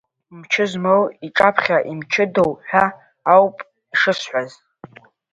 Мчы 0.37 0.63
змоу 0.71 1.03
иҿаԥхьа 1.27 1.77
имчыдоу 1.91 2.51
ҳәа 2.67 2.85
ауп 3.33 3.57
ишысҳәаз. 3.93 4.51